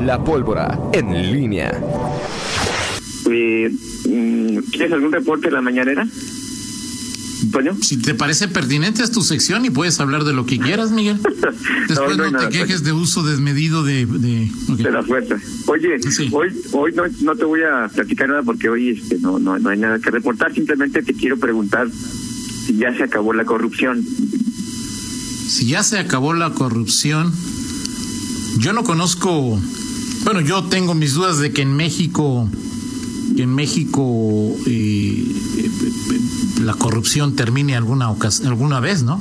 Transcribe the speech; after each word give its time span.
La 0.00 0.22
pólvora 0.24 0.78
en 0.92 1.32
línea. 1.32 1.78
Eh, 3.30 3.70
mm, 4.08 4.58
¿Quieres 4.70 4.92
algún 4.92 5.12
reporte 5.12 5.48
de 5.48 5.52
la 5.52 5.60
mañanera? 5.60 6.06
Bueno. 7.50 7.76
Si 7.82 7.98
te 7.98 8.14
parece 8.14 8.48
pertinente 8.48 9.02
es 9.02 9.10
tu 9.10 9.22
sección 9.22 9.64
y 9.64 9.70
puedes 9.70 10.00
hablar 10.00 10.24
de 10.24 10.32
lo 10.32 10.46
que 10.46 10.58
quieras, 10.58 10.90
Miguel. 10.90 11.18
Después 11.88 12.16
no, 12.16 12.32
te 12.32 12.48
quejes 12.48 12.82
de 12.82 12.92
uso 12.92 13.22
desmedido 13.22 13.82
de... 13.84 14.06
De, 14.06 14.50
de 14.68 14.90
la 14.90 15.02
fuerza. 15.02 15.36
Oye, 15.66 15.96
hoy 16.32 16.48
hoy 16.72 16.92
no, 16.94 17.02
no, 17.22 17.36
te 17.36 17.44
voy 17.44 17.60
a 17.62 17.88
platicar 17.88 18.28
nada 18.28 18.42
porque 18.42 18.68
hoy 18.68 18.90
este, 18.90 19.18
no, 19.18 19.38
no, 19.38 19.58
no 19.58 19.68
hay 19.68 19.78
nada 19.78 19.98
que 19.98 20.10
reportar. 20.10 20.54
Simplemente 20.54 21.02
te 21.02 21.14
quiero 21.14 21.38
preguntar 21.38 21.88
si 21.90 22.76
ya 22.76 22.94
se 22.96 23.04
acabó 23.04 23.32
la 23.32 23.44
corrupción. 23.44 24.02
Si 24.02 25.66
ya 25.66 25.82
se 25.82 25.98
acabó 25.98 26.32
la 26.32 26.50
corrupción, 26.50 27.32
yo 28.58 28.72
no 28.72 28.84
conozco... 28.84 29.60
Bueno, 30.24 30.40
yo 30.40 30.64
tengo 30.64 30.94
mis 30.94 31.14
dudas 31.14 31.38
de 31.38 31.52
que 31.52 31.62
en 31.62 31.74
México 31.74 32.48
que 33.36 33.42
en 33.44 33.54
México 33.54 34.56
eh, 34.66 35.24
la 36.64 36.74
corrupción 36.74 37.36
termine 37.36 37.76
alguna 37.76 38.14
alguna 38.44 38.80
vez, 38.80 39.02
¿no? 39.02 39.20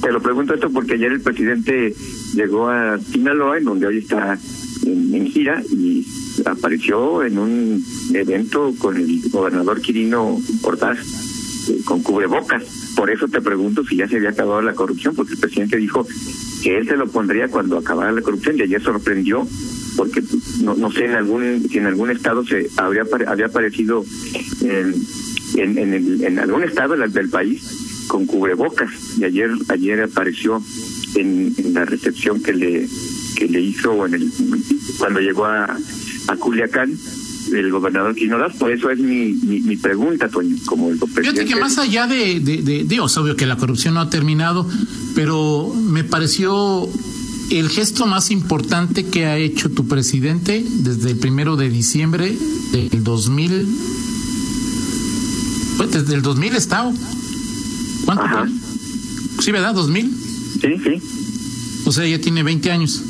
Te 0.00 0.12
lo 0.12 0.20
pregunto 0.20 0.54
esto 0.54 0.70
porque 0.70 0.94
ayer 0.94 1.12
el 1.12 1.20
presidente 1.20 1.94
llegó 2.34 2.68
a 2.68 2.98
Sinaloa, 2.98 3.58
en 3.58 3.64
donde 3.64 3.86
hoy 3.86 3.98
está 3.98 4.38
en, 4.84 5.26
gira, 5.26 5.62
y 5.70 6.06
apareció 6.44 7.22
en 7.22 7.38
un 7.38 7.84
evento 8.12 8.74
con 8.78 8.96
el 8.96 9.22
gobernador 9.30 9.80
Quirino 9.80 10.38
Ordaz 10.62 10.98
eh, 11.68 11.80
con 11.84 12.02
cubrebocas. 12.02 12.62
Por 12.96 13.10
eso 13.10 13.28
te 13.28 13.40
pregunto 13.40 13.84
si 13.84 13.96
ya 13.96 14.08
se 14.08 14.16
había 14.16 14.30
acabado 14.30 14.60
la 14.60 14.74
corrupción, 14.74 15.14
porque 15.14 15.34
el 15.34 15.38
presidente 15.38 15.76
dijo 15.76 16.06
que 16.62 16.76
él 16.76 16.86
se 16.86 16.96
lo 16.96 17.06
pondría 17.08 17.48
cuando 17.48 17.78
acabara 17.78 18.12
la 18.12 18.22
corrupción 18.22 18.58
y 18.58 18.62
ayer 18.62 18.82
sorprendió 18.82 19.46
porque 19.96 20.22
no, 20.60 20.74
no 20.74 20.90
sé 20.90 21.04
en 21.04 21.12
algún 21.12 21.66
si 21.70 21.78
en 21.78 21.86
algún 21.86 22.10
estado 22.10 22.44
se 22.44 22.68
habría 22.76 23.04
había 23.26 23.46
aparecido 23.46 24.04
en, 24.60 24.94
en, 25.56 26.22
en, 26.24 26.38
algún 26.38 26.64
estado 26.64 26.96
del 26.96 27.28
país 27.28 28.06
con 28.08 28.26
cubrebocas 28.26 28.90
y 29.18 29.24
ayer 29.24 29.50
ayer 29.68 30.02
apareció 30.02 30.62
en, 31.14 31.54
la 31.72 31.84
recepción 31.84 32.42
que 32.42 32.52
le 32.52 32.88
que 33.36 33.48
le 33.48 33.60
hizo 33.60 34.06
en 34.06 34.14
el 34.14 34.32
cuando 34.98 35.20
llegó 35.20 35.44
a, 35.46 35.76
a 36.28 36.36
Culiacán 36.36 36.96
el 37.52 37.70
gobernador 37.70 38.14
Quinolas, 38.14 38.56
por 38.56 38.72
eso 38.72 38.90
es 38.90 38.98
mi, 38.98 39.32
mi, 39.34 39.76
pregunta, 39.76 40.28
Toño, 40.28 40.56
como 40.64 40.90
el 40.90 40.98
presidente. 40.98 41.30
Fíjate 41.30 41.44
que 41.44 41.56
más 41.56 41.78
allá 41.78 42.06
de, 42.06 42.40
de, 42.40 42.62
de, 42.62 42.84
Dios, 42.84 43.16
obvio 43.18 43.36
que 43.36 43.46
la 43.46 43.56
corrupción 43.56 43.94
no 43.94 44.00
ha 44.00 44.08
terminado, 44.08 44.66
pero 45.14 45.72
me 45.74 46.04
pareció 46.04 46.88
el 47.50 47.68
gesto 47.68 48.06
más 48.06 48.30
importante 48.30 49.04
que 49.06 49.26
ha 49.26 49.36
hecho 49.36 49.70
tu 49.70 49.86
presidente 49.86 50.64
desde 50.66 51.10
el 51.10 51.18
primero 51.18 51.56
de 51.56 51.68
diciembre 51.68 52.34
del 52.72 53.04
2000. 53.04 53.68
Pues 55.76 55.92
desde 55.92 56.14
el 56.14 56.22
2000 56.22 56.56
está. 56.56 56.90
¿Cuánto? 58.04 58.24
Sí, 59.40 59.52
¿verdad? 59.52 59.74
¿2000? 59.74 60.10
Sí, 60.60 60.76
sí. 60.82 61.02
O 61.84 61.92
sea, 61.92 62.04
ya 62.06 62.18
tiene 62.20 62.42
20 62.42 62.70
años. 62.70 63.02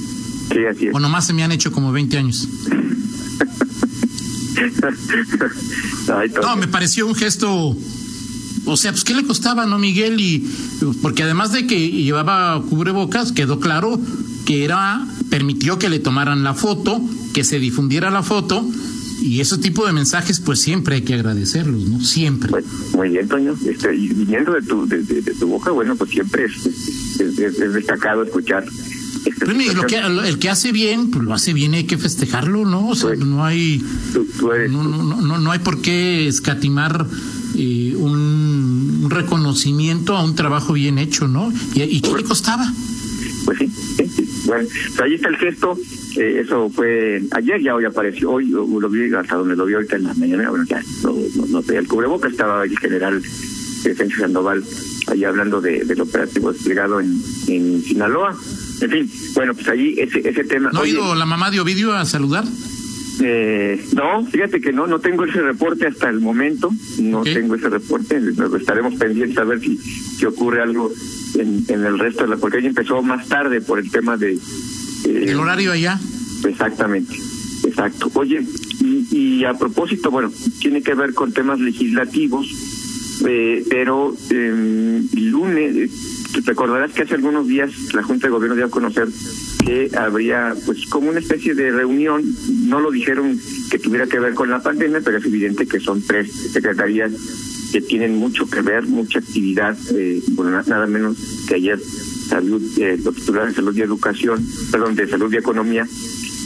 Sí, 0.52 0.58
así 0.70 0.86
es. 0.88 0.94
O 0.94 1.00
nomás 1.00 1.26
se 1.26 1.32
me 1.32 1.42
han 1.42 1.52
hecho 1.52 1.72
como 1.72 1.92
20 1.92 2.18
años. 2.18 2.46
no, 6.42 6.56
me 6.56 6.68
pareció 6.68 7.06
un 7.06 7.14
gesto. 7.14 7.74
O 8.66 8.76
sea, 8.76 8.92
pues, 8.92 9.04
¿qué 9.04 9.14
le 9.14 9.24
costaba, 9.24 9.64
no, 9.66 9.78
Miguel? 9.78 10.20
Y 10.20 10.46
porque 11.02 11.22
además 11.22 11.52
de 11.52 11.66
que 11.66 11.90
llevaba 11.90 12.62
cubrebocas, 12.62 13.32
quedó 13.32 13.60
claro 13.60 14.00
que 14.44 14.64
era 14.64 15.06
permitió 15.30 15.78
que 15.78 15.88
le 15.88 15.98
tomaran 15.98 16.44
la 16.44 16.54
foto, 16.54 17.00
que 17.32 17.44
se 17.44 17.58
difundiera 17.58 18.10
la 18.10 18.22
foto 18.22 18.64
y 19.24 19.40
ese 19.40 19.58
tipo 19.58 19.86
de 19.86 19.92
mensajes 19.92 20.40
pues 20.40 20.60
siempre 20.60 20.96
hay 20.96 21.02
que 21.02 21.14
agradecerlos, 21.14 21.88
¿no? 21.88 22.00
Siempre. 22.00 22.52
muy 22.92 23.08
bien, 23.08 23.26
Toño. 23.26 23.54
Este, 23.66 23.94
y 23.94 24.08
viniendo 24.08 24.52
de 24.52 24.62
tu, 24.62 24.86
de, 24.86 25.22
tu 25.38 25.46
boca, 25.46 25.70
bueno, 25.70 25.96
pues 25.96 26.10
siempre 26.10 26.44
es, 26.44 26.66
es, 27.20 27.72
destacado 27.72 28.22
escuchar. 28.22 28.64
Pues 29.24 29.74
lo 29.74 29.86
que, 29.86 29.96
el 29.96 30.38
que 30.38 30.50
hace 30.50 30.72
bien, 30.72 31.10
pues 31.10 31.24
lo 31.24 31.32
hace 31.32 31.54
bien, 31.54 31.72
hay 31.72 31.84
que 31.84 31.96
festejarlo, 31.96 32.66
¿no? 32.66 32.88
O 32.88 32.94
sea, 32.94 33.08
pues, 33.08 33.20
no 33.20 33.44
hay 33.44 33.82
no, 34.68 34.84
no, 34.84 35.22
no, 35.22 35.38
no, 35.38 35.50
hay 35.50 35.60
por 35.60 35.80
qué 35.80 36.28
escatimar 36.28 37.06
eh, 37.56 37.94
un, 37.96 39.06
reconocimiento 39.08 40.16
a 40.16 40.22
un 40.22 40.34
trabajo 40.34 40.74
bien 40.74 40.98
hecho, 40.98 41.28
¿no? 41.28 41.50
¿Y, 41.74 41.82
y 41.82 42.00
qué 42.02 42.12
le 42.14 42.24
costaba? 42.24 42.70
Bueno, 44.44 44.68
pues 44.68 45.00
ahí 45.00 45.14
está 45.14 45.28
el 45.28 45.36
gesto. 45.36 45.76
Eh, 46.16 46.40
eso 46.44 46.70
fue 46.70 47.22
ayer, 47.32 47.60
ya 47.62 47.74
hoy 47.74 47.84
apareció. 47.84 48.32
Hoy 48.32 48.48
lo 48.48 48.88
vi 48.88 49.12
hasta 49.14 49.36
donde 49.36 49.56
lo 49.56 49.66
vi 49.66 49.74
ahorita 49.74 49.96
en 49.96 50.04
la 50.04 50.14
mañana. 50.14 50.50
Bueno, 50.50 50.64
ya 50.66 50.82
no, 51.02 51.14
no, 51.36 51.46
no 51.46 51.72
el 51.72 51.88
cubreboca. 51.88 52.28
Estaba 52.28 52.64
el 52.64 52.78
general 52.78 53.22
Defensa 53.82 54.18
Sandoval 54.20 54.62
ahí 55.08 55.24
hablando 55.24 55.60
de, 55.60 55.84
del 55.84 56.00
operativo 56.00 56.52
desplegado 56.52 57.00
en, 57.00 57.20
en 57.48 57.82
Sinaloa. 57.82 58.36
En 58.80 58.90
fin, 58.90 59.10
bueno, 59.34 59.54
pues 59.54 59.68
ahí 59.68 59.94
ese, 59.98 60.26
ese 60.28 60.44
tema. 60.44 60.70
¿No 60.72 60.80
ha 60.80 60.88
ido 60.88 61.14
la 61.14 61.26
mamá 61.26 61.50
de 61.50 61.60
Ovidio 61.60 61.92
a 61.92 62.04
saludar? 62.04 62.44
Eh, 63.20 63.80
no, 63.94 64.26
fíjate 64.26 64.60
que 64.60 64.72
no, 64.72 64.86
no 64.86 64.98
tengo 64.98 65.24
ese 65.24 65.40
reporte 65.40 65.86
hasta 65.86 66.08
el 66.08 66.20
momento, 66.20 66.70
no 66.98 67.22
tengo 67.22 67.54
ese 67.54 67.68
reporte, 67.68 68.20
estaremos 68.58 68.94
pendientes 68.96 69.38
a 69.38 69.44
ver 69.44 69.60
si, 69.60 69.76
si 69.76 70.26
ocurre 70.26 70.60
algo 70.60 70.92
en, 71.34 71.64
en 71.68 71.84
el 71.84 71.98
resto 71.98 72.24
de 72.24 72.30
la, 72.30 72.36
porque 72.36 72.58
ella 72.58 72.68
empezó 72.68 73.02
más 73.02 73.28
tarde 73.28 73.60
por 73.60 73.78
el 73.78 73.90
tema 73.90 74.16
de... 74.16 74.32
Eh, 74.32 75.24
¿El 75.28 75.36
horario 75.36 75.72
allá? 75.72 75.98
Exactamente, 76.44 77.14
exacto. 77.64 78.10
Oye, 78.14 78.46
y, 78.80 79.06
y, 79.10 79.44
a 79.44 79.54
propósito, 79.54 80.10
bueno, 80.10 80.30
tiene 80.60 80.82
que 80.82 80.94
ver 80.94 81.14
con 81.14 81.32
temas 81.32 81.60
legislativos, 81.60 82.46
eh, 83.26 83.64
pero 83.68 84.14
eh, 84.30 85.02
el 85.16 85.30
lunes, 85.30 85.90
recordarás 86.44 86.92
que 86.92 87.02
hace 87.02 87.14
algunos 87.14 87.46
días 87.46 87.70
la 87.94 88.02
Junta 88.02 88.26
de 88.26 88.32
Gobierno 88.32 88.56
dio 88.56 88.66
a 88.66 88.70
conocer 88.70 89.08
que 89.64 89.90
habría 89.96 90.54
pues 90.66 90.86
como 90.86 91.08
una 91.08 91.20
especie 91.20 91.54
de 91.54 91.70
reunión, 91.70 92.22
no 92.66 92.80
lo 92.80 92.90
dijeron 92.90 93.38
que 93.70 93.78
tuviera 93.78 94.06
que 94.06 94.18
ver 94.18 94.34
con 94.34 94.50
la 94.50 94.62
pandemia, 94.62 95.00
pero 95.02 95.18
es 95.18 95.24
evidente 95.24 95.66
que 95.66 95.80
son 95.80 96.02
tres 96.02 96.30
secretarías 96.52 97.12
que 97.74 97.80
tienen 97.80 98.14
mucho 98.14 98.48
que 98.48 98.60
ver, 98.60 98.86
mucha 98.86 99.18
actividad, 99.18 99.76
eh, 99.96 100.22
bueno, 100.34 100.62
nada 100.64 100.86
menos 100.86 101.16
que 101.48 101.56
ayer 101.56 101.80
salud, 101.80 102.62
eh, 102.78 102.96
de 102.96 103.52
salud 103.52 103.76
y 103.76 103.80
educación, 103.80 104.46
perdón, 104.70 104.94
de 104.94 105.08
salud 105.08 105.32
y 105.32 105.38
economía, 105.38 105.84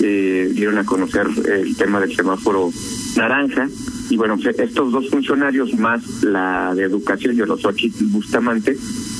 eh, 0.00 0.50
dieron 0.54 0.78
a 0.78 0.86
conocer 0.86 1.26
el 1.44 1.76
tema 1.76 2.00
del 2.00 2.16
semáforo 2.16 2.72
naranja. 3.14 3.68
Y 4.08 4.16
bueno, 4.16 4.38
estos 4.56 4.90
dos 4.90 5.10
funcionarios 5.10 5.74
más 5.74 6.22
la 6.22 6.74
de 6.74 6.84
educación 6.84 7.34
y 7.34 7.40
los 7.40 7.62
ocho 7.62 7.86
Bustamante 8.04 8.78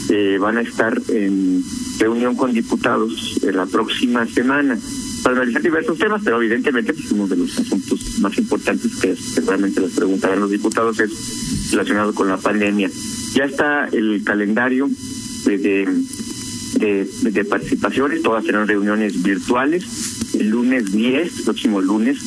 eh, 0.09 0.39
van 0.41 0.57
a 0.57 0.63
estar 0.63 0.99
en 1.09 1.63
reunión 1.99 2.37
con 2.37 2.55
diputados 2.55 3.39
en 3.43 3.55
la 3.55 3.67
próxima 3.67 4.25
semana 4.25 4.79
para 5.23 5.37
analizar 5.37 5.61
diversos 5.61 5.99
temas, 5.99 6.23
pero 6.25 6.41
evidentemente 6.41 6.95
pues, 6.95 7.13
uno 7.13 7.29
de 7.29 7.37
los 7.37 7.59
asuntos 7.59 8.19
más 8.21 8.39
importantes 8.39 8.97
que 8.97 9.15
seguramente 9.15 9.83
les 9.83 9.93
preguntarán 9.93 10.41
los 10.41 10.51
diputados 10.51 10.99
es 11.01 11.11
relacionado 11.71 12.15
con 12.15 12.29
la 12.29 12.37
pandemia. 12.37 12.91
Ya 13.35 13.45
está 13.45 13.89
el 13.93 14.23
calendario 14.25 14.89
de, 15.45 15.59
de, 15.59 17.09
de, 17.31 17.45
participaciones, 17.45 18.23
todas 18.23 18.45
serán 18.45 18.67
reuniones 18.67 19.23
virtuales. 19.23 19.85
El 20.35 20.51
lunes 20.51 20.93
10, 20.93 21.43
próximo 21.43 21.81
lunes, 21.81 22.19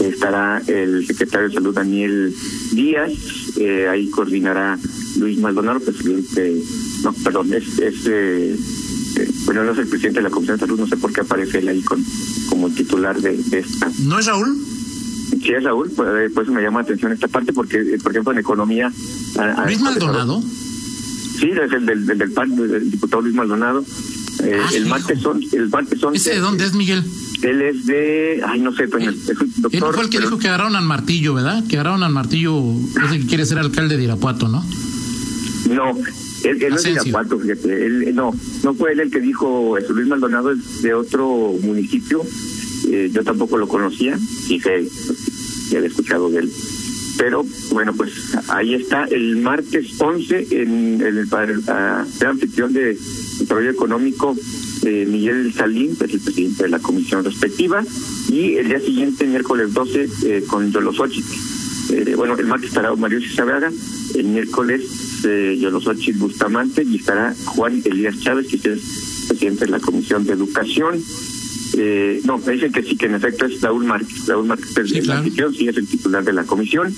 estará 0.00 0.62
el 0.66 1.06
secretario 1.06 1.48
de 1.48 1.54
Salud 1.54 1.74
Daniel 1.74 2.34
Díaz, 2.72 3.12
eh, 3.56 3.88
ahí 3.88 4.08
coordinará 4.10 4.78
Luis 5.18 5.38
Maldonado, 5.38 5.80
presidente, 5.80 6.62
no, 7.02 7.12
perdón, 7.12 7.52
es, 7.52 7.64
eh, 7.80 8.56
eh, 9.16 9.30
bueno, 9.44 9.64
no 9.64 9.72
es 9.72 9.78
el 9.78 9.88
presidente 9.88 10.20
de 10.20 10.24
la 10.24 10.30
Comisión 10.30 10.56
de 10.56 10.60
Salud, 10.60 10.78
no 10.78 10.86
sé 10.86 10.96
por 10.96 11.12
qué 11.12 11.22
aparece 11.22 11.58
él 11.58 11.68
ahí 11.68 11.82
con, 11.82 12.04
como 12.48 12.70
titular 12.70 13.20
de, 13.20 13.40
esta. 13.52 13.90
¿No 14.04 14.18
es 14.18 14.26
Raúl? 14.26 14.56
Sí, 15.42 15.52
es 15.52 15.64
Raúl, 15.64 15.90
pues, 15.94 16.08
eh, 16.08 16.30
por, 16.34 16.44
eso 16.44 16.52
me 16.52 16.62
llama 16.62 16.80
la 16.80 16.84
atención 16.84 17.12
esta 17.12 17.28
parte, 17.28 17.52
porque, 17.52 17.78
eh, 17.78 17.98
por 18.02 18.12
ejemplo, 18.12 18.32
en 18.32 18.38
economía... 18.38 18.92
¿Luis 19.66 19.80
Maldonado? 19.80 20.42
Sí, 21.38 21.50
es 21.50 21.72
el 21.72 21.86
del, 21.86 22.06
del, 22.06 22.32
PAN, 22.32 22.52
el 22.58 22.90
diputado 22.90 23.22
Luis 23.22 23.34
Maldonado. 23.34 23.84
Ah, 24.42 24.70
el 24.74 24.86
martes 24.86 25.20
son, 25.20 25.40
el 25.52 25.68
martes 25.68 26.00
son. 26.00 26.14
¿Ese 26.14 26.30
de 26.30 26.40
dónde 26.40 26.64
es, 26.64 26.74
Miguel? 26.74 27.04
Él 27.42 27.62
es 27.62 27.86
de, 27.86 28.42
ay, 28.44 28.60
no 28.60 28.72
sé, 28.72 28.84
es 28.84 28.92
un 28.92 29.52
doctor. 29.62 29.88
Él 29.88 29.94
fue 29.94 30.04
el 30.04 30.10
que 30.10 30.18
dijo 30.18 30.38
que 30.38 30.48
agarraron 30.48 30.74
al 30.74 30.84
martillo, 30.84 31.34
¿verdad? 31.34 31.62
Que 31.68 31.76
agarraron 31.76 32.02
al 32.02 32.12
martillo, 32.12 32.60
es 33.04 33.12
el 33.12 33.20
que 33.22 33.26
quiere 33.26 33.46
ser 33.46 33.58
alcalde 33.58 33.96
de 33.96 34.04
Irapuato, 34.04 34.48
¿no? 34.48 34.64
No, 35.70 35.96
él, 36.44 36.58
no 36.70 36.76
es 36.76 36.82
de 36.82 36.90
Irapuato, 36.90 37.38
fíjate. 37.38 37.86
Él, 37.86 38.14
no, 38.14 38.34
no 38.64 38.74
fue 38.74 38.92
él 38.92 39.00
el 39.00 39.10
que 39.10 39.20
dijo, 39.20 39.78
eso 39.78 39.92
Luis 39.92 40.08
Maldonado 40.08 40.50
es 40.50 40.82
de 40.82 40.94
otro 40.94 41.54
municipio. 41.62 42.24
Eh, 42.90 43.10
yo 43.12 43.22
tampoco 43.22 43.58
lo 43.58 43.68
conocía, 43.68 44.18
y 44.48 44.60
sé, 44.60 44.88
ya 45.70 45.78
había 45.78 45.90
escuchado 45.90 46.30
de 46.30 46.40
él. 46.40 46.52
Pero 47.18 47.44
bueno, 47.72 47.92
pues 47.94 48.12
ahí 48.48 48.74
está 48.74 49.04
el 49.06 49.36
martes 49.38 50.00
11 50.00 50.46
en, 50.50 51.00
el, 51.02 51.18
el, 51.18 52.26
anfitrión 52.26 52.72
de 52.72 52.96
desarrollo 53.40 53.70
económico 53.70 54.36
eh, 54.84 55.04
Miguel 55.06 55.52
Salín, 55.52 55.96
que 55.96 56.04
es 56.04 56.14
el 56.14 56.20
presidente 56.20 56.62
de 56.62 56.68
la 56.68 56.78
comisión 56.78 57.24
respectiva, 57.24 57.82
y 58.28 58.54
el 58.54 58.68
día 58.68 58.80
siguiente, 58.80 59.26
miércoles 59.26 59.74
12, 59.74 60.08
eh, 60.26 60.44
con 60.46 60.70
Yolosochitl. 60.70 61.34
Eh, 61.90 62.14
bueno, 62.16 62.36
el 62.36 62.46
martes 62.46 62.68
estará 62.68 62.94
Mario 62.94 63.20
Cisabraga, 63.20 63.72
el 64.14 64.24
miércoles 64.26 65.24
eh, 65.24 65.56
Yolosochitl 65.58 66.18
Bustamante 66.18 66.82
y 66.82 66.96
estará 66.96 67.34
Juan 67.46 67.82
Elías 67.84 68.18
Chávez, 68.20 68.46
que 68.46 68.56
es 68.56 69.26
presidente 69.28 69.64
de 69.64 69.70
la 69.70 69.80
comisión 69.80 70.24
de 70.24 70.34
educación. 70.34 71.02
Eh, 71.80 72.20
no, 72.24 72.38
me 72.38 72.52
dicen 72.54 72.72
que 72.72 72.82
sí, 72.82 72.96
que 72.96 73.06
en 73.06 73.14
efecto 73.14 73.46
es 73.46 73.60
Raúl 73.60 73.84
Márquez. 73.84 74.26
Raúl 74.26 74.46
Márquez 74.46 74.76
es 74.76 74.90
Sí, 74.90 75.00
claro. 75.00 75.52
sí 75.52 75.68
es 75.68 75.76
el 75.76 75.86
titular 75.86 76.24
de 76.24 76.32
la 76.32 76.42
comisión. 76.44 76.92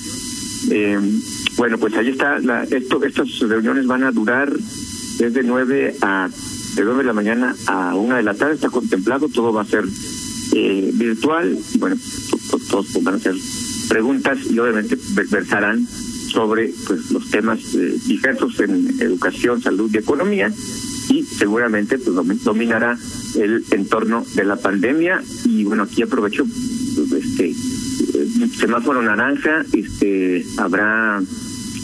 Eh, 0.71 0.99
bueno, 1.56 1.77
pues 1.79 1.94
ahí 1.94 2.09
está. 2.09 2.38
La, 2.38 2.65
esto, 2.65 3.03
estas 3.05 3.38
reuniones 3.41 3.87
van 3.87 4.05
a 4.05 4.11
durar 4.12 4.50
desde 5.19 5.43
9 5.43 5.97
a 6.00 6.29
de 6.77 6.85
9 6.85 6.99
de 6.99 7.05
la 7.05 7.12
mañana 7.12 7.55
a 7.67 7.94
1 7.94 8.17
de 8.17 8.23
la 8.23 8.35
tarde. 8.35 8.55
Está 8.55 8.71
contemplado, 8.71 9.29
todo 9.29 9.53
va 9.53 9.62
a 9.62 9.67
ser 9.67 9.85
eh, 10.55 10.91
virtual. 10.94 11.59
Y 11.75 11.79
bueno, 11.79 11.97
to- 12.50 12.61
todos 12.71 12.87
podrán 12.88 13.17
hacer 13.17 13.35
preguntas 13.88 14.38
y 14.49 14.59
obviamente 14.59 14.97
ver- 15.15 15.26
versarán 15.29 15.87
sobre 16.33 16.73
pues 16.87 17.11
los 17.11 17.29
temas 17.29 17.59
eh, 17.75 17.97
diversos 18.06 18.59
en 18.61 18.88
educación, 19.00 19.61
salud 19.61 19.91
y 19.93 19.99
economía 19.99 20.50
y 21.11 21.23
seguramente 21.25 21.99
pues 21.99 22.17
domi- 22.17 22.39
dominará 22.43 22.97
el 23.37 23.65
entorno 23.73 24.25
de 24.35 24.45
la 24.45 24.57
pandemia 24.57 25.23
y 25.45 25.65
bueno 25.65 25.83
aquí 25.83 26.03
aprovecho 26.03 26.45
este 27.17 27.51
eh, 27.51 27.57
semáforo 28.59 29.03
naranja 29.03 29.65
este 29.73 30.45
habrá 30.57 31.21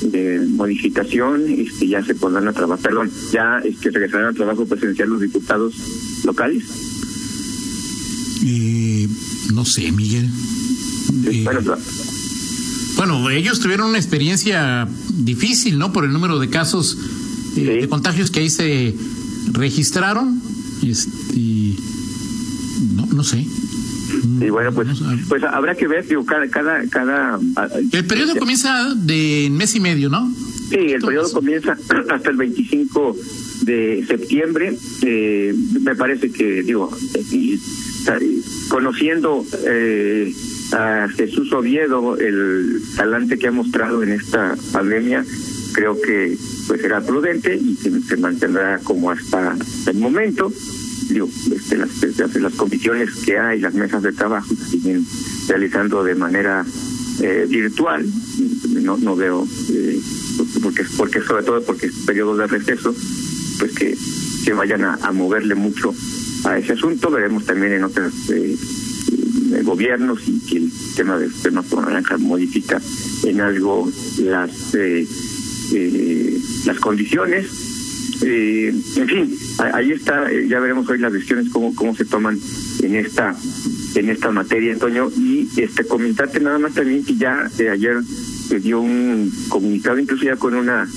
de 0.03 0.41
modificación 0.49 1.43
este 1.49 1.89
ya 1.89 2.05
se 2.05 2.15
pondrán 2.15 2.47
a 2.49 2.53
trabajar 2.53 2.83
perdón 2.83 3.11
ya 3.33 3.59
este 3.65 3.91
regresarán 3.91 4.27
al 4.29 4.35
trabajo 4.35 4.65
presencial 4.67 5.09
los 5.11 5.21
diputados 5.21 5.75
locales 6.25 6.65
Eh, 8.49 9.09
no 9.55 9.65
sé, 9.65 9.91
Miguel. 9.93 10.29
Eh, 11.27 11.45
bueno 12.97 13.31
ellos 13.31 13.61
tuvieron 13.61 13.89
una 13.89 13.99
experiencia 13.99 14.87
difícil, 15.15 15.79
¿no? 15.79 15.93
Por 15.93 16.05
el 16.05 16.13
número 16.13 16.39
de 16.39 16.49
casos 16.49 16.97
eh, 16.97 17.53
Sí. 17.55 17.65
de 17.65 17.89
contagios 17.89 18.31
que 18.31 18.41
ahí 18.41 18.51
se 18.51 18.95
registraron. 19.53 20.41
Este, 20.83 21.75
no, 22.95 23.07
no 23.07 23.25
sé. 23.25 23.47
y 24.41 24.51
bueno 24.51 24.73
pues 24.73 24.89
pues 25.29 25.43
habrá 25.43 25.75
que 25.75 25.89
ver 25.89 26.07
digo 26.07 26.25
cada 26.25 26.47
cada 26.49 26.87
cada 26.89 27.39
ah, 27.57 27.69
El 27.93 28.05
periodo 28.07 28.37
comienza 28.37 28.95
de 28.95 29.49
mes 29.51 29.75
y 29.75 29.81
medio, 29.81 30.09
¿no? 30.09 30.33
Sí, 30.71 30.77
el 30.77 31.01
periodo 31.01 31.31
comienza 31.33 31.77
hasta 32.11 32.31
el 32.31 32.37
25 32.37 33.17
de 33.63 34.05
septiembre. 34.07 34.77
Eh, 35.03 35.55
me 35.81 35.95
parece 35.95 36.31
que, 36.33 36.63
digo, 36.65 36.91
y- 37.31 37.55
y- 37.55 37.61
conociendo 38.69 39.45
eh, 39.67 40.33
a 40.73 41.09
Jesús 41.17 41.53
Oviedo, 41.53 42.17
el 42.19 42.81
talante 42.97 43.39
que 43.39 43.47
ha 43.49 43.53
mostrado 43.53 44.03
en 44.03 44.11
esta 44.13 44.57
pandemia, 44.73 45.25
creo 45.73 46.01
que 46.01 46.37
pues 46.67 46.81
será 46.81 47.01
prudente 47.01 47.57
y 47.57 47.77
se 47.77 48.17
mantendrá 48.17 48.79
como 48.83 49.11
hasta 49.11 49.57
el 49.87 49.99
momento. 49.99 50.53
Digo, 51.09 51.29
este, 51.53 51.77
las, 51.77 52.55
comisiones 52.55 53.15
que 53.25 53.39
hay, 53.39 53.61
las 53.61 53.75
mesas 53.75 54.03
de 54.03 54.13
trabajo 54.13 54.49
se 54.55 54.65
siguen 54.65 55.07
realizando 55.47 56.03
de 56.03 56.15
manera 56.15 56.65
eh, 57.23 57.47
virtual. 57.49 58.05
No, 58.83 58.97
no 58.97 59.15
veo, 59.15 59.47
eh, 59.71 60.01
porque, 60.63 60.85
porque 60.97 61.21
sobre 61.21 61.45
todo 61.45 61.63
porque 61.63 61.87
es 61.87 61.95
periodo 62.07 62.37
de 62.37 62.47
receso, 62.47 62.95
pues 63.59 63.73
que, 63.73 63.97
que 64.45 64.53
vayan 64.53 64.85
a, 64.85 65.13
moverle 65.13 65.55
mucho 65.55 65.95
a 66.45 66.59
ese 66.59 66.73
asunto. 66.73 67.11
Veremos 67.11 67.45
también 67.45 67.75
en 67.75 67.85
otros 67.85 68.13
eh, 68.31 68.57
gobiernos 69.63 70.21
y 70.27 70.41
que 70.41 70.57
el 70.59 70.73
tema 70.97 71.19
del 71.19 71.33
tema 71.33 71.63
por 71.63 71.85
naranja 71.85 72.19
modifica 72.19 72.81
en 73.25 73.41
algo 73.41 73.91
las 74.19 74.75
eh, 74.75 75.07
eh, 75.73 76.39
las 76.65 76.79
condiciones. 76.79 77.47
Eh, 78.23 78.73
en 78.97 79.09
fin, 79.09 79.39
ahí 79.59 79.93
está, 79.93 80.31
eh, 80.31 80.47
ya 80.49 80.59
veremos 80.59 80.89
hoy 80.89 80.99
las 80.99 81.13
decisiones 81.13 81.51
cómo 81.51 81.75
cómo 81.75 81.95
se 81.95 82.07
toman 82.07 82.39
en 82.83 82.95
esta 82.95 83.37
en 83.95 84.11
esta 84.11 84.31
materia, 84.31 84.73
Antonio, 84.73 85.11
y 85.17 85.49
este 85.57 85.85
comentarte 85.85 86.41
nada 86.41 86.59
más 86.59 86.75
también 86.75 87.05
que 87.05 87.17
ya 87.17 87.49
de 87.57 87.71
ayer 87.71 88.03
se 88.49 88.61
dio 88.61 88.81
un 88.81 89.33
comunicado, 89.49 89.99
incluso 89.99 90.25
ya 90.25 90.37
con 90.37 90.55
una 90.55 90.89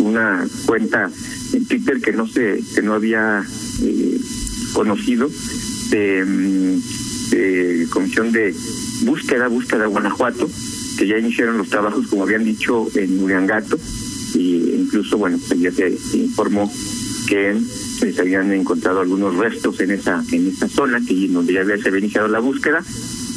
una 0.00 0.46
cuenta 0.66 1.10
en 1.52 1.66
Twitter 1.66 2.00
que 2.00 2.12
no 2.12 2.26
se 2.26 2.62
que 2.74 2.82
no 2.82 2.94
había 2.94 3.44
eh, 3.82 4.20
conocido 4.72 5.30
de, 5.90 6.24
mm, 6.24 7.30
de 7.30 7.86
comisión 7.90 8.32
de 8.32 8.54
búsqueda 9.02 9.48
búsqueda 9.48 9.86
Guanajuato 9.86 10.48
que 10.98 11.06
ya 11.06 11.18
iniciaron 11.18 11.58
los 11.58 11.68
trabajos 11.68 12.06
como 12.08 12.24
habían 12.24 12.44
dicho 12.44 12.88
en 12.94 13.22
Uriangato 13.22 13.78
incluso 14.90 15.18
bueno 15.18 15.38
pues 15.46 15.60
ya 15.60 15.70
se 15.70 15.88
informó 16.14 16.70
que 17.28 17.56
se 18.00 18.20
habían 18.20 18.52
encontrado 18.52 19.00
algunos 19.00 19.36
restos 19.36 19.78
en 19.80 19.92
esa 19.92 20.22
en 20.32 20.48
esa 20.48 20.68
zona 20.68 21.00
que 21.06 21.28
donde 21.28 21.52
ya 21.52 21.60
había, 21.60 21.78
se 21.78 21.88
había 21.88 22.00
iniciado 22.00 22.28
la 22.28 22.40
búsqueda. 22.40 22.82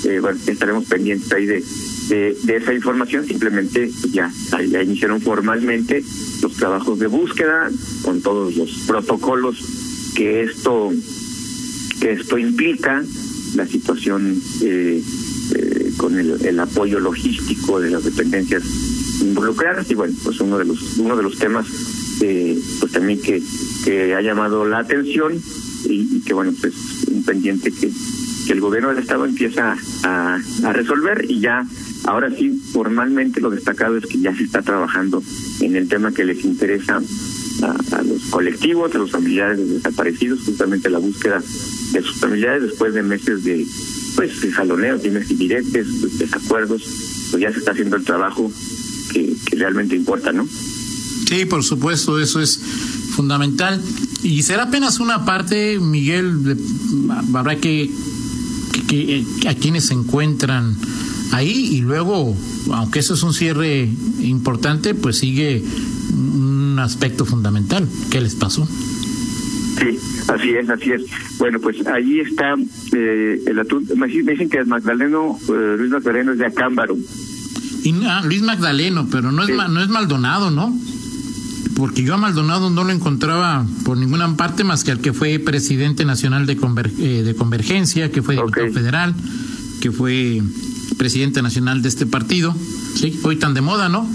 Eh, 0.06 0.20
bueno 0.20 0.40
estaremos 0.48 0.86
pendientes 0.86 1.32
ahí 1.32 1.46
de, 1.46 1.64
de, 2.10 2.56
esa 2.56 2.74
información. 2.74 3.26
Simplemente 3.28 3.92
pues, 4.02 4.12
ya 4.12 4.32
ya 4.68 4.82
iniciaron 4.82 5.22
formalmente 5.22 6.04
los 6.42 6.54
trabajos 6.54 6.98
de 6.98 7.08
búsqueda 7.08 7.70
con 8.02 8.22
todos 8.22 8.56
los 8.56 8.72
protocolos 8.88 9.58
que 10.16 10.44
esto 10.44 10.92
que 12.00 12.14
esto 12.14 12.38
implica 12.38 13.04
la 13.56 13.68
situación 13.68 14.42
eh, 14.62 15.04
eh, 15.56 15.92
con 15.98 16.18
el, 16.18 16.44
el 16.44 16.60
apoyo 16.60 17.00
logístico 17.00 17.80
de 17.80 17.92
las 17.92 18.04
dependencias 18.04 18.64
involucradas 19.24 19.90
y 19.90 19.96
bueno 19.96 20.14
pues 20.24 20.40
uno 20.40 20.58
de 20.58 20.66
los 20.66 20.98
uno 20.98 21.16
de 21.16 21.24
los 21.24 21.38
temas 21.38 21.66
eh, 22.22 22.58
pues 22.80 22.92
también 22.92 23.22
que 23.22 23.42
que 23.84 24.14
ha 24.14 24.22
llamado 24.22 24.66
la 24.66 24.80
atención 24.80 25.34
y, 25.86 26.22
que 26.22 26.34
bueno 26.34 26.54
pues 26.60 26.74
un 27.08 27.24
pendiente 27.24 27.72
que 27.72 27.92
que 28.46 28.54
el 28.54 28.60
gobierno 28.60 28.90
del 28.90 29.00
estado 29.00 29.26
empieza 29.26 29.78
a, 30.04 30.40
a 30.64 30.74
resolver 30.74 31.26
y 31.30 31.40
ya 31.40 31.66
ahora 32.06 32.30
sí 32.30 32.62
formalmente 32.74 33.40
lo 33.40 33.50
destacado 33.50 33.98
es 33.98 34.06
que 34.06 34.20
ya 34.20 34.36
se 34.36 34.44
está 34.44 34.62
trabajando 34.62 35.24
en 35.62 35.76
el 35.76 35.88
tema 35.88 36.12
que 36.12 36.26
les 36.26 36.44
interesa 36.44 37.02
a, 37.62 38.02
los 38.02 38.24
colectivos, 38.30 38.94
a 38.94 38.98
los 38.98 39.12
familiares 39.12 39.58
de 39.58 39.66
desaparecidos, 39.66 40.42
justamente 40.42 40.90
la 40.90 41.00
búsqueda 41.00 41.42
de 41.92 42.02
sus 42.02 42.20
familiares 42.20 42.64
después 42.64 42.94
de 42.94 43.04
meses 43.04 43.44
de 43.44 43.66
pues 44.16 44.42
de 44.42 44.52
jaloneos, 44.52 45.02
dimes 45.02 45.30
y 45.32 45.48
pues, 45.48 46.20
desacuerdos, 46.20 46.84
pues 47.32 47.42
ya 47.42 47.52
se 47.52 47.60
está 47.60 47.72
haciendo 47.72 47.96
el 47.96 48.04
trabajo 48.04 48.52
que, 49.14 49.34
que 49.46 49.56
realmente 49.56 49.96
importa, 49.96 50.32
¿no? 50.32 50.48
Sí, 51.28 51.46
por 51.46 51.64
supuesto, 51.64 52.20
eso 52.20 52.42
es 52.42 52.60
fundamental. 53.16 53.82
Y 54.24 54.42
será 54.44 54.64
apenas 54.64 55.00
una 55.00 55.26
parte, 55.26 55.80
Miguel, 55.80 56.44
de- 56.44 56.58
habrá 57.34 57.56
que, 57.58 57.90
que, 58.88 59.26
que- 59.42 59.48
a 59.50 59.56
quienes 59.56 59.86
se 59.86 59.94
encuentran 59.94 60.76
ahí 61.32 61.70
y 61.72 61.82
luego, 61.82 62.36
aunque 62.74 63.00
eso 63.00 63.14
es 63.16 63.24
un 63.24 63.34
cierre 63.34 63.90
importante, 64.22 64.94
pues 64.94 65.18
sigue 65.20 65.64
un 66.14 66.78
aspecto 66.80 67.26
fundamental. 67.26 67.88
¿Qué 68.12 68.22
les 68.22 68.36
pasó? 68.36 68.68
Sí, 69.80 69.98
así 70.28 70.50
es, 70.52 70.70
así 70.70 70.92
es. 70.92 71.02
Bueno, 71.40 71.60
pues 71.60 71.78
ahí 71.88 72.20
está 72.20 72.56
eh, 72.96 73.42
el 73.48 73.60
dicen 73.60 74.24
me 74.26 74.34
dicen 74.34 74.50
que 74.50 74.58
el 74.60 74.68
Magdaleno, 74.68 75.40
eh, 75.50 75.76
Luis 75.80 75.92
Magdaleno 75.92 76.34
es 76.34 76.38
de 76.38 76.46
Acámbaro. 76.46 76.96
Y, 77.84 77.94
ah, 78.06 78.22
Luis 78.26 78.42
Magdaleno, 78.42 79.08
pero 79.12 79.32
no 79.32 79.44
es, 79.44 79.48
Sí. 79.50 79.54
No 79.70 79.82
es 79.82 79.90
Maldonado, 79.90 80.52
¿no? 80.52 80.74
Porque 81.76 82.04
yo 82.04 82.14
a 82.14 82.18
Maldonado 82.18 82.70
no 82.70 82.84
lo 82.84 82.92
encontraba 82.92 83.66
por 83.84 83.98
ninguna 83.98 84.36
parte 84.38 84.64
más 84.64 84.84
que 84.84 84.92
al 84.92 85.00
que 85.00 85.12
fue 85.12 85.40
presidente 85.40 86.06
nacional 86.06 86.46
de, 86.46 86.58
Conver- 86.58 86.92
eh, 87.00 87.24
de 87.24 87.36
Convergencia, 87.36 88.12
que 88.12 88.22
fue 88.22 88.36
diputado 88.36 88.72
federal, 88.72 89.14
que 89.82 89.92
fue 89.92 90.42
presidente 90.98 91.42
nacional 91.42 91.82
de 91.82 91.90
este 91.90 92.06
partido. 92.06 92.56
Sí, 92.96 93.20
hoy 93.24 93.38
tan 93.38 93.54
de 93.56 93.62
moda, 93.62 93.90
¿no? 93.90 94.08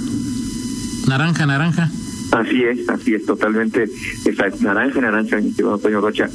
Naranja, 1.09 1.47
naranja. 1.47 1.91
Así 2.31 2.63
es, 2.63 2.89
así 2.89 3.15
es, 3.15 3.25
totalmente. 3.27 3.91
Exacto. 4.25 4.59
Naranja, 4.63 5.01
naranja, 5.01 5.39
estimado 5.39 5.77
Antonio 5.77 6.01
Rocha. 6.01 6.29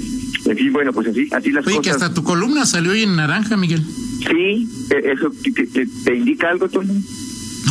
En 0.46 0.58
fin, 0.58 0.74
bueno, 0.74 0.92
pues 0.92 1.08
así, 1.08 1.28
así 1.32 1.52
las 1.52 1.66
Oye, 1.68 1.76
que 1.82 1.90
cosas. 1.90 2.02
hasta 2.02 2.14
tu 2.14 2.24
columna 2.24 2.66
salió 2.66 2.92
hoy 2.92 3.04
en 3.04 3.16
naranja, 3.16 3.56
Miguel. 3.56 3.84
Sí, 4.30 4.68
eh, 4.90 5.14
eso 5.16 5.32
te, 5.42 5.52
te- 5.68 5.86
te 6.04 6.16
indica 6.16 6.50
algo, 6.50 6.68
Tony. 6.68 7.02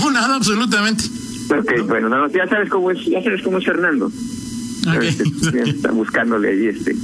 No, 0.02 0.11
nada, 0.11 0.37
absolutamente. 0.37 1.04
Ok, 1.49 1.87
bueno, 1.87 2.09
nada 2.09 2.23
más, 2.23 2.32
ya 2.32 2.49
sabes 2.49 2.68
cómo 2.71 2.90
es, 2.90 3.04
ya 3.04 3.23
sabes 3.23 3.42
cómo 3.42 3.59
es 3.59 3.64
Fernando. 3.64 4.11
Este, 5.00 5.25
está 5.71 5.90
buscándole 5.90 6.49
ahí 6.50 6.66
este. 6.66 6.97